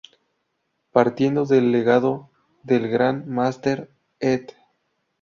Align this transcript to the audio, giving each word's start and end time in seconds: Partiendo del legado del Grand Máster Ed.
Partiendo 0.91 1.45
del 1.45 1.69
legado 1.71 2.31
del 2.63 2.89
Grand 2.89 3.27
Máster 3.27 3.91
Ed. 4.19 4.47